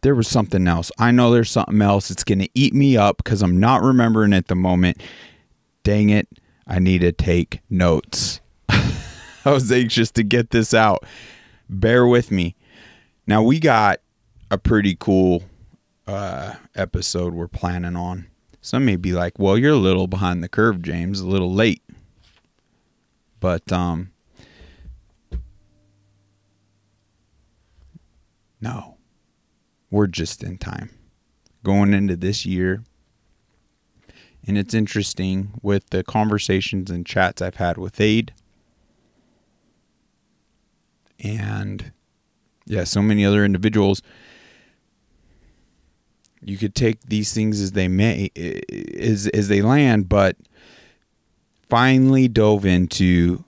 there 0.01 0.15
was 0.15 0.27
something 0.27 0.67
else. 0.67 0.91
I 0.97 1.11
know 1.11 1.31
there's 1.31 1.51
something 1.51 1.81
else. 1.81 2.09
It's 2.09 2.23
going 2.23 2.39
to 2.39 2.49
eat 2.53 2.73
me 2.73 2.95
up 2.95 3.17
because 3.17 3.41
I'm 3.41 3.59
not 3.59 3.81
remembering 3.81 4.33
at 4.33 4.47
the 4.47 4.55
moment. 4.55 5.01
Dang 5.83 6.09
it. 6.09 6.27
I 6.65 6.79
need 6.79 6.99
to 7.01 7.11
take 7.11 7.61
notes. 7.69 8.39
I 8.69 9.51
was 9.51 9.71
anxious 9.71 10.11
to 10.11 10.23
get 10.23 10.51
this 10.51 10.73
out. 10.73 11.05
Bear 11.69 12.05
with 12.05 12.31
me. 12.31 12.55
Now, 13.27 13.43
we 13.43 13.59
got 13.59 13.99
a 14.49 14.57
pretty 14.57 14.95
cool 14.99 15.43
uh, 16.07 16.55
episode 16.75 17.33
we're 17.33 17.47
planning 17.47 17.95
on. 17.95 18.27
Some 18.61 18.85
may 18.85 18.95
be 18.95 19.13
like, 19.13 19.39
well, 19.39 19.57
you're 19.57 19.73
a 19.73 19.77
little 19.77 20.07
behind 20.07 20.43
the 20.43 20.49
curve, 20.49 20.81
James, 20.81 21.19
a 21.19 21.27
little 21.27 21.53
late. 21.53 21.81
But, 23.39 23.71
um, 23.71 24.11
no 28.61 28.98
we're 29.91 30.07
just 30.07 30.43
in 30.43 30.57
time 30.57 30.91
going 31.63 31.93
into 31.93 32.15
this 32.15 32.45
year. 32.45 32.83
And 34.45 34.57
it's 34.57 34.73
interesting 34.73 35.51
with 35.61 35.89
the 35.89 36.03
conversations 36.03 36.89
and 36.89 37.05
chats 37.05 37.41
I've 37.41 37.55
had 37.55 37.77
with 37.77 37.99
Aid. 37.99 38.33
And 41.19 41.91
yeah, 42.65 42.85
so 42.85 43.01
many 43.01 43.25
other 43.25 43.43
individuals. 43.43 44.01
You 46.41 46.57
could 46.57 46.73
take 46.73 47.01
these 47.01 47.33
things 47.33 47.59
as 47.59 47.73
they 47.73 47.89
may 47.89 48.31
as 48.97 49.27
as 49.27 49.49
they 49.49 49.61
land, 49.61 50.07
but 50.07 50.37
finally 51.67 52.29
dove 52.29 52.65
into 52.65 53.43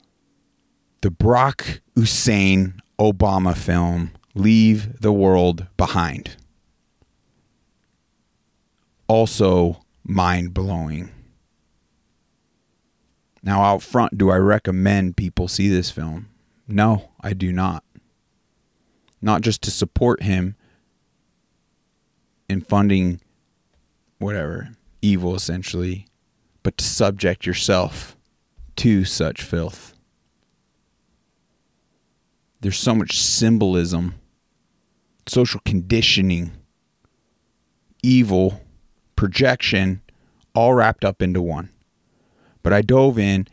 the 0.99 1.09
Barack 1.09 1.79
Hussein 1.95 2.81
Obama 2.99 3.55
film 3.55 4.11
leave 4.33 5.01
the 5.01 5.11
world 5.11 5.67
behind. 5.77 6.35
Also 9.07 9.83
mind 10.03 10.53
blowing. 10.53 11.11
Now, 13.43 13.63
out 13.63 13.81
front, 13.81 14.17
do 14.17 14.29
I 14.29 14.37
recommend 14.37 15.17
people 15.17 15.47
see 15.47 15.67
this 15.67 15.89
film? 15.89 16.29
No, 16.67 17.09
I 17.21 17.33
do 17.33 17.51
not. 17.51 17.83
Not 19.21 19.41
just 19.41 19.61
to 19.63 19.71
support 19.71 20.23
him 20.23 20.55
in 22.47 22.61
funding 22.61 23.19
whatever, 24.19 24.69
evil 25.01 25.35
essentially, 25.35 26.05
but 26.63 26.77
to 26.77 26.85
subject 26.85 27.45
yourself 27.45 28.15
to 28.77 29.03
such 29.05 29.41
filth. 29.41 29.95
There's 32.61 32.77
so 32.77 32.93
much 32.93 33.19
symbolism 33.19 34.15
social 35.31 35.61
conditioning, 35.63 36.51
evil, 38.03 38.61
projection, 39.15 40.01
all 40.53 40.73
wrapped 40.73 41.05
up 41.05 41.21
into 41.21 41.41
one. 41.41 41.69
But 42.63 42.73
I 42.73 42.81
dove 42.81 43.17
in, 43.17 43.47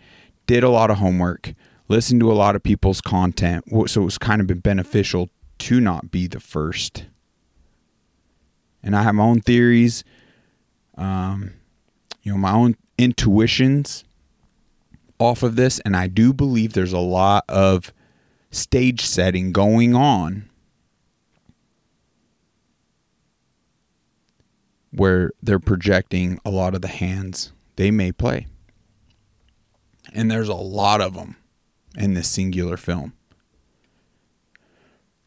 did 0.46 0.64
a 0.64 0.70
lot 0.70 0.90
of 0.90 0.98
homework, 0.98 1.54
listened 1.86 2.20
to 2.20 2.32
a 2.32 2.34
lot 2.34 2.56
of 2.56 2.64
people's 2.64 3.00
content, 3.00 3.64
so 3.86 4.02
it 4.02 4.04
was 4.04 4.18
kind 4.18 4.40
of 4.40 4.48
been 4.48 4.58
beneficial 4.58 5.30
to 5.58 5.80
not 5.80 6.10
be 6.10 6.26
the 6.26 6.40
first. 6.40 7.06
And 8.82 8.96
I 8.96 9.04
have 9.04 9.14
my 9.14 9.22
own 9.22 9.40
theories, 9.40 10.02
um, 10.96 11.52
you 12.22 12.32
know, 12.32 12.38
my 12.38 12.52
own 12.52 12.76
intuitions 12.98 14.04
off 15.20 15.44
of 15.44 15.54
this, 15.54 15.78
and 15.80 15.96
I 15.96 16.08
do 16.08 16.32
believe 16.32 16.72
there's 16.72 16.92
a 16.92 16.98
lot 16.98 17.44
of 17.48 17.92
stage 18.50 19.02
setting 19.02 19.52
going 19.52 19.94
on 19.94 20.48
where 24.90 25.32
they're 25.42 25.58
projecting 25.58 26.40
a 26.44 26.50
lot 26.50 26.74
of 26.74 26.82
the 26.82 26.88
hands 26.88 27.52
they 27.76 27.90
may 27.90 28.12
play. 28.12 28.46
And 30.12 30.30
there's 30.30 30.48
a 30.48 30.54
lot 30.54 31.00
of 31.00 31.14
them 31.14 31.36
in 31.96 32.14
this 32.14 32.28
singular 32.28 32.76
film. 32.76 33.12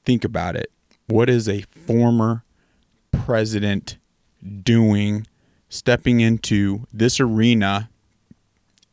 Think 0.06 0.24
about 0.24 0.56
it. 0.56 0.72
What 1.08 1.30
is 1.30 1.48
a 1.48 1.62
former 1.86 2.44
president 3.12 3.98
doing, 4.64 5.28
stepping 5.70 6.20
into 6.20 6.88
this 6.92 7.20
arena 7.20 7.90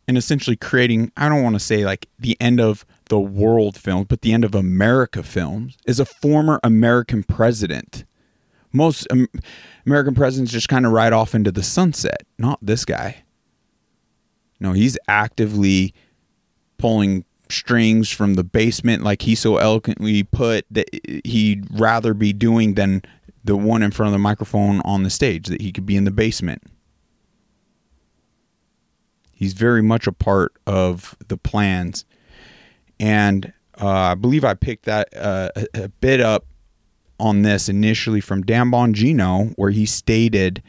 and 0.07 0.19
essentially 0.19 0.57
creating, 0.57 1.13
I 1.17 1.29
don't 1.29 1.43
want 1.43 1.55
to 1.55 1.61
say 1.61 1.85
like 1.85 2.09
the 2.19 2.37
end 2.41 2.61
of 2.61 2.85
the 3.09 3.21
world 3.21 3.77
films, 3.77 4.07
but 4.09 4.23
the 4.23 4.33
end 4.33 4.45
of 4.45 4.55
America 4.55 5.23
films, 5.23 5.77
is 5.87 6.01
a 6.01 6.05
former 6.05 6.61
American 6.63 7.23
president 7.23 8.05
most 8.73 9.07
American 9.87 10.15
presidents 10.15 10.53
just 10.53 10.69
kind 10.69 10.87
of 10.87 10.93
ride 10.93 11.13
off 11.13 11.35
into 11.35 11.51
the 11.51 11.63
sunset. 11.63 12.23
Not 12.39 12.59
this 12.63 12.85
guy. 12.85 13.25
No, 14.61 14.73
he's 14.73 14.99
actively 15.09 15.95
pulling 16.79 17.25
strings 17.49 18.11
from 18.11 18.35
the 18.35 18.45
basement, 18.45 19.03
like 19.03 19.23
he 19.23 19.35
so 19.35 19.57
eloquently 19.57 20.23
put 20.23 20.67
that 20.71 20.89
he'd 21.25 21.67
rather 21.71 22.13
be 22.13 22.33
doing 22.33 22.75
than 22.75 23.03
the 23.45 23.57
one 23.57 23.83
in 23.83 23.91
front 23.91 24.09
of 24.09 24.13
the 24.13 24.19
microphone 24.19 24.81
on 24.81 25.05
the 25.05 25.11
stage, 25.11 25.47
that 25.47 25.63
he 25.63 25.73
could 25.73 25.87
be 25.87 25.97
in 25.97 26.05
the 26.05 26.11
basement. 26.11 26.63
He's 29.33 29.53
very 29.53 29.83
much 29.83 30.07
a 30.07 30.13
part 30.13 30.53
of 30.67 31.17
the 31.29 31.37
plans. 31.37 32.05
And 32.99 33.53
uh, 33.81 33.89
I 33.89 34.15
believe 34.17 34.45
I 34.45 34.55
picked 34.55 34.87
that 34.87 35.17
uh, 35.17 35.51
a 35.75 35.89
bit 35.89 36.21
up 36.21 36.45
on 37.19 37.43
this 37.43 37.69
initially 37.69 38.21
from 38.21 38.43
Dan 38.43 38.71
Bongino, 38.71 39.53
where 39.57 39.71
he 39.71 39.87
stated, 39.87 40.63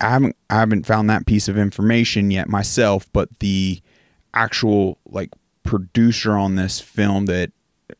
I 0.00 0.10
haven't 0.10 0.36
I 0.50 0.56
haven't 0.56 0.86
found 0.86 1.10
that 1.10 1.26
piece 1.26 1.48
of 1.48 1.58
information 1.58 2.30
yet 2.30 2.48
myself, 2.48 3.10
but 3.12 3.40
the 3.40 3.80
actual 4.34 4.98
like 5.06 5.30
producer 5.62 6.36
on 6.36 6.56
this 6.56 6.80
film 6.80 7.26
that 7.26 7.50
uh, 7.90 7.94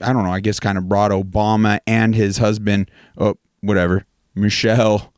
I 0.00 0.12
don't 0.12 0.24
know, 0.24 0.32
I 0.32 0.40
guess 0.40 0.60
kind 0.60 0.78
of 0.78 0.88
brought 0.88 1.10
Obama 1.10 1.80
and 1.86 2.14
his 2.14 2.38
husband, 2.38 2.90
oh, 3.18 3.36
whatever, 3.60 4.04
Michelle. 4.34 5.12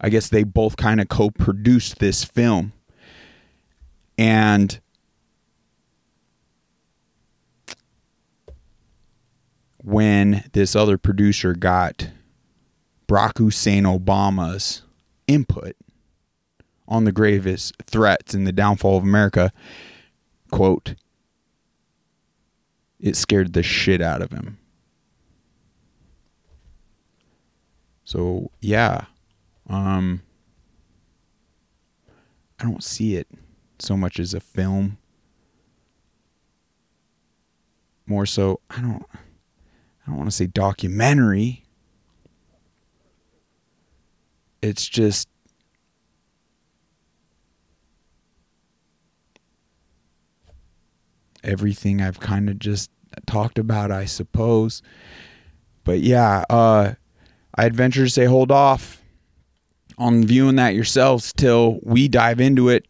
I 0.00 0.10
guess 0.10 0.28
they 0.28 0.42
both 0.42 0.76
kind 0.76 1.00
of 1.00 1.08
co-produced 1.08 1.98
this 1.98 2.24
film. 2.24 2.72
And 4.18 4.78
when 9.84 10.42
this 10.52 10.74
other 10.74 10.96
producer 10.96 11.52
got 11.54 12.08
Barack 13.06 13.36
Hussein 13.36 13.84
Obama's 13.84 14.82
input 15.26 15.76
on 16.88 17.04
the 17.04 17.12
gravest 17.12 17.74
threats 17.86 18.34
in 18.34 18.44
the 18.44 18.52
downfall 18.52 18.96
of 18.96 19.02
America, 19.02 19.52
quote, 20.50 20.94
it 22.98 23.14
scared 23.14 23.52
the 23.52 23.62
shit 23.62 24.00
out 24.00 24.22
of 24.22 24.32
him. 24.32 24.58
So, 28.04 28.50
yeah. 28.60 29.06
Um 29.68 30.22
I 32.58 32.64
don't 32.64 32.84
see 32.84 33.16
it 33.16 33.28
so 33.78 33.96
much 33.96 34.18
as 34.18 34.32
a 34.32 34.40
film. 34.40 34.96
More 38.06 38.24
so, 38.24 38.60
I 38.70 38.80
don't 38.80 39.04
I 40.04 40.10
don't 40.10 40.18
want 40.18 40.30
to 40.30 40.36
say 40.36 40.46
documentary. 40.46 41.64
It's 44.60 44.86
just 44.86 45.28
everything 51.42 52.00
I've 52.00 52.20
kind 52.20 52.48
of 52.48 52.58
just 52.58 52.90
talked 53.26 53.58
about, 53.58 53.90
I 53.90 54.04
suppose. 54.04 54.82
But 55.84 56.00
yeah, 56.00 56.44
uh, 56.50 56.94
I'd 57.54 57.74
venture 57.74 58.04
to 58.04 58.10
say 58.10 58.24
hold 58.24 58.50
off 58.50 59.02
on 59.96 60.24
viewing 60.24 60.56
that 60.56 60.74
yourselves 60.74 61.32
till 61.32 61.78
we 61.82 62.08
dive 62.08 62.40
into 62.40 62.68
it. 62.68 62.86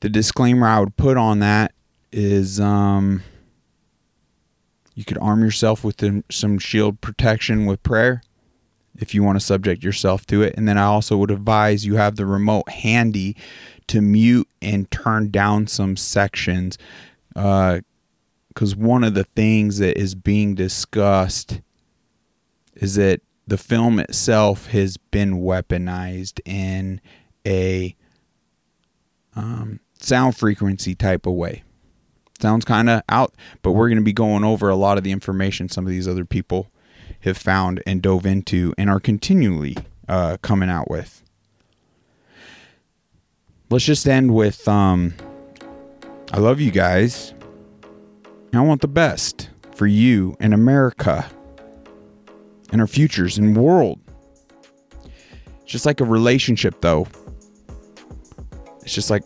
The 0.00 0.08
disclaimer 0.08 0.66
I 0.66 0.80
would 0.80 0.96
put 0.96 1.16
on 1.16 1.40
that 1.40 1.72
is 2.12 2.60
um, 2.60 3.22
you 4.94 5.04
could 5.04 5.18
arm 5.18 5.42
yourself 5.42 5.84
with 5.84 6.24
some 6.30 6.58
shield 6.58 7.00
protection 7.00 7.66
with 7.66 7.82
prayer 7.82 8.22
if 8.98 9.14
you 9.14 9.22
want 9.22 9.38
to 9.38 9.44
subject 9.44 9.82
yourself 9.82 10.26
to 10.26 10.42
it. 10.42 10.54
And 10.56 10.68
then 10.68 10.76
I 10.76 10.84
also 10.84 11.16
would 11.16 11.30
advise 11.30 11.86
you 11.86 11.96
have 11.96 12.16
the 12.16 12.26
remote 12.26 12.68
handy 12.68 13.36
to 13.86 14.00
mute 14.00 14.48
and 14.60 14.90
turn 14.90 15.30
down 15.30 15.66
some 15.66 15.96
sections. 15.96 16.76
Because 17.28 17.80
uh, 18.74 18.76
one 18.76 19.04
of 19.04 19.14
the 19.14 19.24
things 19.24 19.78
that 19.78 19.98
is 19.98 20.14
being 20.14 20.54
discussed 20.54 21.60
is 22.74 22.96
that 22.96 23.20
the 23.46 23.58
film 23.58 23.98
itself 23.98 24.68
has 24.68 24.96
been 24.96 25.40
weaponized 25.40 26.40
in 26.44 27.00
a 27.46 27.96
um, 29.34 29.80
sound 30.00 30.36
frequency 30.36 30.94
type 30.94 31.26
of 31.26 31.34
way. 31.34 31.62
Sounds 32.40 32.64
kind 32.64 32.88
of 32.88 33.02
out, 33.08 33.34
but 33.62 33.72
we're 33.72 33.88
going 33.88 33.98
to 33.98 34.04
be 34.04 34.12
going 34.12 34.44
over 34.44 34.68
a 34.68 34.76
lot 34.76 34.96
of 34.96 35.04
the 35.04 35.12
information 35.12 35.68
some 35.68 35.84
of 35.84 35.90
these 35.90 36.08
other 36.08 36.24
people 36.24 36.70
have 37.20 37.36
found 37.36 37.82
and 37.86 38.00
dove 38.00 38.24
into 38.24 38.72
and 38.78 38.88
are 38.88 39.00
continually 39.00 39.76
uh, 40.08 40.38
coming 40.40 40.70
out 40.70 40.90
with. 40.90 41.22
Let's 43.68 43.84
just 43.84 44.08
end 44.08 44.34
with 44.34 44.66
um, 44.66 45.14
I 46.32 46.38
love 46.38 46.60
you 46.60 46.70
guys. 46.70 47.34
I 48.52 48.60
want 48.62 48.80
the 48.80 48.88
best 48.88 49.50
for 49.76 49.86
you 49.86 50.36
and 50.40 50.52
America 50.52 51.30
and 52.72 52.80
our 52.80 52.86
futures 52.86 53.38
and 53.38 53.56
world. 53.56 54.00
It's 55.62 55.72
just 55.72 55.86
like 55.86 56.00
a 56.00 56.04
relationship, 56.04 56.80
though. 56.80 57.06
It's 58.82 58.94
just 58.94 59.10
like 59.10 59.22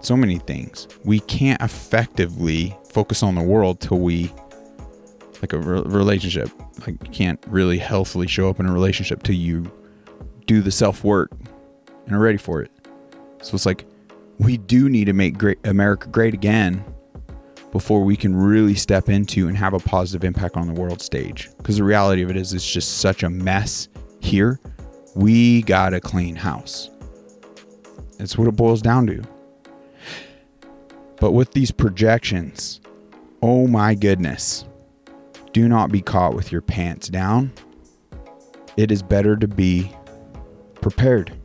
so 0.00 0.16
many 0.16 0.38
things. 0.38 0.88
We 1.04 1.20
can't 1.20 1.60
effectively 1.62 2.76
focus 2.90 3.22
on 3.22 3.34
the 3.34 3.42
world 3.42 3.80
till 3.80 3.98
we 3.98 4.32
like 5.42 5.52
a 5.52 5.58
re- 5.58 5.82
relationship. 5.84 6.50
Like 6.86 7.02
you 7.02 7.10
can't 7.10 7.42
really 7.48 7.78
healthily 7.78 8.26
show 8.26 8.48
up 8.48 8.60
in 8.60 8.66
a 8.66 8.72
relationship 8.72 9.22
till 9.22 9.34
you 9.34 9.70
do 10.46 10.60
the 10.60 10.70
self 10.70 11.04
work 11.04 11.30
and 12.06 12.14
are 12.14 12.18
ready 12.18 12.38
for 12.38 12.62
it. 12.62 12.70
So 13.42 13.54
it's 13.54 13.66
like 13.66 13.86
we 14.38 14.56
do 14.56 14.88
need 14.88 15.06
to 15.06 15.12
make 15.12 15.38
great 15.38 15.58
America 15.64 16.08
great 16.08 16.34
again 16.34 16.84
before 17.72 18.02
we 18.02 18.16
can 18.16 18.34
really 18.34 18.74
step 18.74 19.08
into 19.08 19.48
and 19.48 19.56
have 19.56 19.74
a 19.74 19.78
positive 19.78 20.24
impact 20.24 20.56
on 20.56 20.66
the 20.66 20.72
world 20.72 21.00
stage. 21.00 21.50
Because 21.58 21.76
the 21.76 21.84
reality 21.84 22.22
of 22.22 22.30
it 22.30 22.36
is, 22.36 22.52
it's 22.52 22.68
just 22.68 22.98
such 22.98 23.22
a 23.22 23.30
mess 23.30 23.88
here. 24.20 24.58
We 25.14 25.62
got 25.62 25.90
to 25.90 26.00
clean 26.00 26.34
house. 26.34 26.90
That's 28.18 28.36
what 28.36 28.48
it 28.48 28.56
boils 28.56 28.82
down 28.82 29.06
to. 29.06 29.22
But 31.20 31.32
with 31.32 31.52
these 31.52 31.70
projections, 31.70 32.80
oh 33.42 33.66
my 33.66 33.94
goodness, 33.94 34.64
do 35.52 35.68
not 35.68 35.92
be 35.92 36.00
caught 36.00 36.34
with 36.34 36.50
your 36.50 36.62
pants 36.62 37.08
down. 37.08 37.52
It 38.76 38.90
is 38.90 39.02
better 39.02 39.36
to 39.36 39.46
be 39.46 39.94
prepared. 40.80 41.36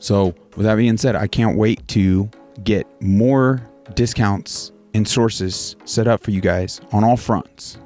So, 0.00 0.34
with 0.56 0.64
that 0.64 0.76
being 0.76 0.96
said, 0.96 1.14
I 1.14 1.28
can't 1.28 1.56
wait 1.56 1.86
to 1.88 2.28
get 2.64 2.86
more 3.00 3.62
discounts 3.94 4.72
and 4.94 5.06
sources 5.06 5.76
set 5.84 6.08
up 6.08 6.22
for 6.24 6.32
you 6.32 6.40
guys 6.40 6.80
on 6.90 7.04
all 7.04 7.16
fronts. 7.16 7.78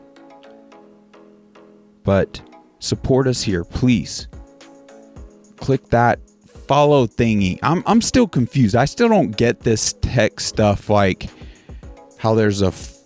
But 2.05 2.41
support 2.79 3.27
us 3.27 3.43
here, 3.43 3.65
please. 3.65 4.29
Click 5.57 5.89
that 5.91 6.21
follow 6.67 7.07
thingy. 7.07 7.59
I'm 7.63 7.83
I'm 7.87 8.01
still 8.01 8.27
confused. 8.27 8.75
I 8.75 8.85
still 8.85 9.09
don't 9.09 9.37
get 9.37 9.61
this 9.61 9.95
tech 9.95 10.41
stuff 10.41 10.89
like 10.89 11.29
how 12.19 12.35
there's 12.35 12.63
a 12.63 12.69
f- 12.69 12.99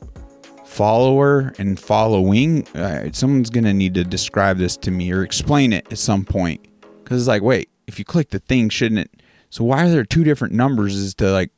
follower 0.65 1.53
and 1.59 1.79
following. 1.79 2.67
Uh, 2.69 3.11
someone's 3.13 3.51
gonna 3.51 3.75
need 3.75 3.95
to 3.95 4.05
describe 4.05 4.59
this 4.59 4.77
to 4.79 4.91
me 4.91 5.13
or 5.13 5.23
explain 5.23 5.73
it 5.73 5.91
at 5.91 5.99
some 5.99 6.25
point. 6.25 6.67
Because 7.03 7.23
it's 7.23 7.29
like, 7.29 7.43
wait, 7.43 7.69
if 7.87 7.99
you 7.99 8.05
click 8.05 8.31
the 8.31 8.39
thing, 8.39 8.69
shouldn't 8.69 9.01
it? 9.01 9.23
So 9.51 9.65
why 9.65 9.85
are 9.85 9.89
there 9.89 10.05
two 10.05 10.25
different 10.25 10.55
numbers? 10.55 10.95
Is 10.95 11.15
to 11.17 11.31
like 11.33 11.51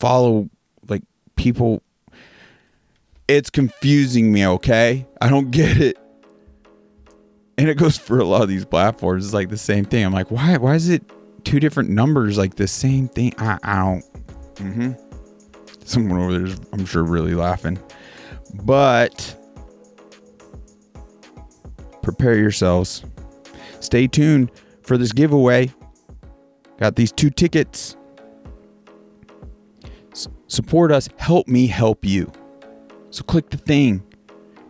follow 0.00 0.48
like 0.88 1.02
people? 1.36 1.82
It's 3.28 3.50
confusing 3.50 4.32
me. 4.32 4.46
Okay, 4.46 5.06
I 5.20 5.28
don't 5.28 5.50
get 5.50 5.80
it. 5.80 5.98
And 7.56 7.68
it 7.68 7.78
goes 7.78 7.96
for 7.96 8.18
a 8.18 8.24
lot 8.24 8.42
of 8.42 8.48
these 8.48 8.64
platforms. 8.64 9.24
It's 9.24 9.34
like 9.34 9.48
the 9.48 9.56
same 9.56 9.84
thing. 9.84 10.04
I'm 10.04 10.12
like, 10.12 10.30
why? 10.30 10.56
Why 10.56 10.74
is 10.74 10.88
it 10.88 11.04
two 11.44 11.60
different 11.60 11.90
numbers 11.90 12.38
like 12.38 12.56
the 12.56 12.66
same 12.66 13.08
thing? 13.08 13.32
I, 13.38 13.58
I 13.62 13.76
don't. 13.76 14.04
Mm-hmm. 14.56 14.92
Someone 15.84 16.20
over 16.20 16.32
there 16.32 16.46
is, 16.46 16.60
I'm 16.72 16.86
sure, 16.86 17.02
really 17.02 17.34
laughing. 17.34 17.78
But 18.62 19.36
prepare 22.02 22.36
yourselves. 22.36 23.04
Stay 23.80 24.06
tuned 24.06 24.50
for 24.82 24.96
this 24.96 25.12
giveaway. 25.12 25.72
Got 26.78 26.96
these 26.96 27.12
two 27.12 27.30
tickets. 27.30 27.96
S- 30.12 30.28
support 30.46 30.90
us. 30.90 31.08
Help 31.18 31.48
me 31.48 31.66
help 31.66 32.04
you. 32.04 32.32
So 33.10 33.22
click 33.22 33.50
the 33.50 33.58
thing. 33.58 34.02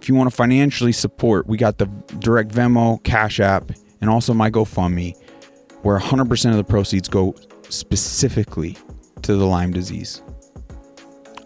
If 0.01 0.09
you 0.09 0.15
want 0.15 0.29
to 0.29 0.37
financially 0.37 0.93
support, 0.93 1.47
we 1.47 1.57
got 1.57 1.79
the 1.79 1.87
direct 2.19 2.51
Venmo, 2.51 3.03
Cash 3.05 3.41
App, 3.41 3.71
and 4.03 4.11
also 4.11 4.35
my 4.35 4.51
GoFundMe, 4.51 5.15
where 5.85 5.99
100% 5.99 6.51
of 6.51 6.57
the 6.57 6.65
proceeds 6.65 7.09
go 7.09 7.35
specifically 7.69 8.77
to 9.21 9.37
the 9.37 9.45
Lyme 9.45 9.71
disease. 9.71 10.23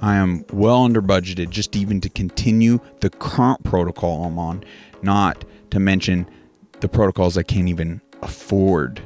I 0.01 0.14
am 0.14 0.44
well 0.53 0.85
under 0.85 1.03
budgeted 1.03 1.51
just 1.51 1.74
even 1.74 2.01
to 2.03 2.09
continue 2.09 2.79
the 3.01 3.11
current 3.11 3.64
protocol 3.64 4.24
I'm 4.24 4.38
on, 4.38 4.62
not 5.03 5.44
to 5.72 5.81
mention 5.81 6.31
the 6.79 6.88
protocols 6.88 7.37
I 7.37 7.42
can't 7.42 7.68
even 7.68 8.01
afford 8.22 9.03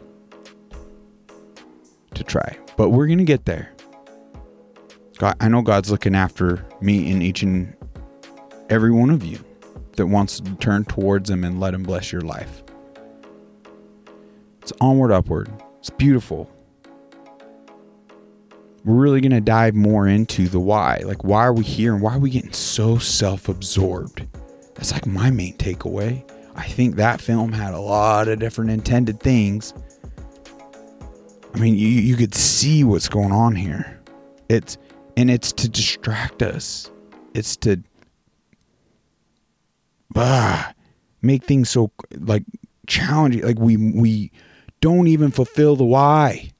to 2.13 2.23
try. 2.23 2.59
But 2.77 2.91
we're 2.91 3.07
going 3.07 3.17
to 3.19 3.25
get 3.25 3.47
there. 3.47 3.73
God, 5.17 5.37
I 5.41 5.49
know 5.49 5.63
God's 5.63 5.91
looking 5.91 6.15
after 6.15 6.63
me 6.83 7.11
and 7.11 7.23
each 7.23 7.43
and 7.43 7.75
every 8.69 8.91
one 8.91 9.09
of 9.09 9.25
you 9.25 9.43
that 9.97 10.09
wants 10.09 10.41
to 10.41 10.55
turn 10.57 10.85
towards 10.85 11.31
Him 11.31 11.43
and 11.43 11.59
let 11.59 11.73
Him 11.73 11.85
bless 11.85 12.13
your 12.13 12.23
life. 12.23 12.62
It's 14.63 14.73
onward, 14.81 15.11
upward. 15.11 15.51
It's 15.81 15.91
beautiful. 15.91 16.49
We're 18.85 18.95
really 18.95 19.21
going 19.21 19.33
to 19.33 19.41
dive 19.41 19.75
more 19.75 20.07
into 20.07 20.49
the 20.49 20.61
why. 20.61 21.03
Like, 21.05 21.25
why 21.25 21.45
are 21.45 21.53
we 21.53 21.65
here 21.65 21.93
and 21.93 22.01
why 22.01 22.15
are 22.15 22.21
we 22.21 22.31
getting 22.31 22.53
so 22.53 22.97
self 22.97 23.49
absorbed? 23.49 24.25
That's 24.77 24.93
like 24.93 25.05
my 25.05 25.31
main 25.31 25.57
takeaway. 25.57 26.25
I 26.55 26.65
think 26.69 26.97
that 26.97 27.21
film 27.21 27.53
had 27.53 27.75
a 27.75 27.81
lot 27.81 28.29
of 28.29 28.39
different 28.39 28.71
intended 28.71 29.19
things. 29.19 29.75
I 31.55 31.59
mean, 31.59 31.75
you, 31.75 31.89
you 31.89 32.15
could 32.15 32.35
see 32.35 32.85
what's 32.85 33.09
going 33.09 33.33
on 33.33 33.57
here. 33.57 34.01
It's 34.49 34.79
and 35.17 35.31
it's 35.31 35.53
to 35.53 35.69
distract 35.69 36.43
us. 36.43 36.91
It's 37.35 37.57
to 37.59 37.83
bah, 40.11 40.73
make 41.21 41.45
things 41.45 41.69
so 41.71 41.91
like 42.21 42.45
challenging. 42.87 43.43
Like 43.43 43.59
we 43.59 43.77
we 43.77 44.33
don't 44.83 45.07
even 45.07 45.31
fulfill 45.31 45.77
the 45.77 45.85
why. 45.85 46.51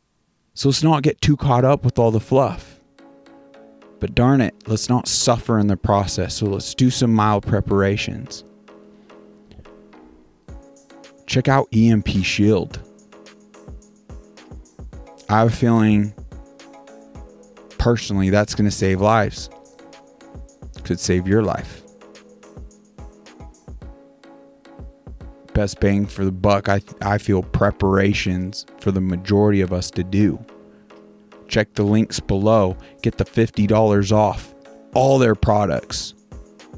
So 0.55 0.69
let's 0.69 0.83
not 0.83 1.03
get 1.03 1.21
too 1.21 1.37
caught 1.37 1.65
up 1.65 1.85
with 1.85 1.99
all 1.99 2.13
the 2.13 2.21
fluff. 2.21 2.81
But 3.99 4.15
darn 4.15 4.41
it, 4.41 4.55
let's 4.67 4.89
not 4.89 5.09
suffer 5.09 5.59
in 5.59 5.67
the 5.67 5.77
process. 5.77 6.35
So 6.35 6.47
let's 6.47 6.75
do 6.75 6.89
some 6.89 7.13
mild 7.13 7.45
preparations. 7.45 8.45
Check 11.27 11.49
out 11.49 11.69
EMP 11.73 12.09
Shield. 12.23 12.81
I 15.29 15.41
have 15.41 15.49
a 15.49 15.57
feeling 15.57 16.15
personally 17.79 18.31
that's 18.31 18.55
going 18.55 18.71
to 18.71 18.77
save 18.77 19.01
lives. 19.01 19.51
Could 20.85 21.01
save 21.01 21.27
your 21.27 21.43
life. 21.43 21.82
Best 25.55 25.81
bang 25.81 26.07
for 26.07 26.25
the 26.25 26.33
buck, 26.33 26.69
I, 26.69 26.81
I 27.03 27.19
feel 27.19 27.43
preparations 27.43 28.65
for 28.81 28.91
the 28.91 29.01
majority 29.01 29.61
of 29.61 29.73
us 29.73 29.91
to 29.93 30.05
do. 30.05 30.43
Check 31.49 31.75
the 31.75 31.83
links 31.83 32.21
below. 32.21 32.77
Get 33.03 33.19
the 33.19 33.25
$50 33.25 34.13
off 34.13 34.55
all 34.95 35.19
their 35.19 35.35
products 35.35 36.15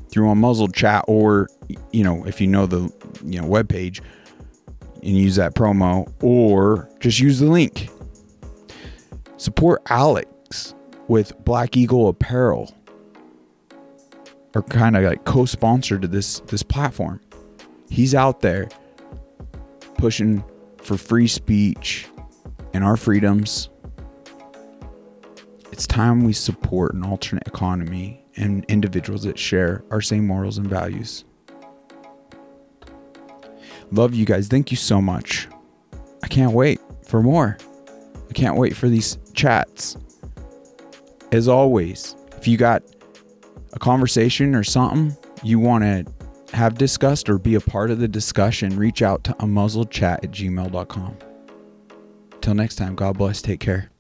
through 0.09 0.29
Unmuzzled 0.29 0.75
Chat 0.75 1.05
or, 1.07 1.49
you 1.93 2.03
know, 2.03 2.25
if 2.25 2.41
you 2.41 2.47
know 2.47 2.67
the, 2.67 2.93
you 3.25 3.41
know, 3.41 3.47
webpage 3.47 4.01
and 5.05 5.17
use 5.17 5.37
that 5.37 5.55
promo 5.55 6.13
or 6.23 6.89
just 7.01 7.21
use 7.21 7.39
the 7.39 7.47
link. 7.47 7.89
Support 9.37 9.83
Alex 9.91 10.75
with 11.09 11.33
Black 11.45 11.77
Eagle 11.77 12.09
Apparel. 12.09 12.75
Are 14.55 14.63
kind 14.63 14.97
of 14.97 15.03
like 15.03 15.25
co-sponsored 15.25 16.03
to 16.03 16.09
this 16.09 16.39
this 16.47 16.63
platform. 16.63 17.21
He's 17.95 18.13
out 18.13 18.41
there 18.41 18.69
pushing 19.99 20.43
for 20.79 20.97
free 20.97 21.29
speech 21.29 22.09
and 22.73 22.83
our 22.83 22.97
freedoms. 22.97 23.69
It's 25.71 25.87
time 25.87 26.25
we 26.25 26.33
support 26.33 26.95
an 26.95 27.05
alternate 27.05 27.47
economy 27.47 28.25
and 28.35 28.65
individuals 28.65 29.23
that 29.23 29.39
share 29.39 29.85
our 29.93 30.01
same 30.01 30.27
morals 30.27 30.59
and 30.59 30.67
values. 30.67 31.25
Love 33.93 34.13
you 34.13 34.25
guys. 34.27 34.49
Thank 34.49 34.73
you 34.73 34.77
so 34.77 35.01
much. 35.01 35.47
I 36.21 36.27
can't 36.27 36.53
wait 36.53 36.81
for 37.07 37.23
more. 37.23 37.57
I 38.29 38.33
can't 38.33 38.57
wait 38.57 38.75
for 38.75 38.89
these 38.89 39.19
chats. 39.35 39.97
As 41.31 41.47
always, 41.47 42.17
if 42.37 42.49
you 42.49 42.57
got 42.57 42.83
a 43.73 43.79
conversation 43.79 44.57
or 44.57 44.65
something 44.65 45.17
you 45.45 45.61
want 45.61 45.85
to 45.85 46.13
have 46.55 46.77
discussed 46.77 47.29
or 47.29 47.39
be 47.39 47.55
a 47.55 47.61
part 47.61 47.91
of 47.91 47.99
the 47.99 48.09
discussion, 48.09 48.77
reach 48.77 49.03
out 49.03 49.25
to 49.25 49.33
Unmuzzled 49.35 49.91
Chat 49.91 50.25
at 50.25 50.31
gmail.com. 50.31 51.17
Till 52.41 52.55
next 52.55 52.77
time, 52.77 52.95
God 52.95 53.19
bless. 53.19 53.43
Take 53.43 53.61
care. 53.61 53.91